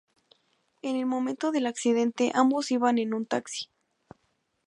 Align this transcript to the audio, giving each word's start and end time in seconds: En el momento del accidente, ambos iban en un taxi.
En 0.81 0.95
el 0.95 1.05
momento 1.05 1.51
del 1.51 1.67
accidente, 1.67 2.31
ambos 2.33 2.71
iban 2.71 2.97
en 2.97 3.13
un 3.13 3.27
taxi. 3.27 3.69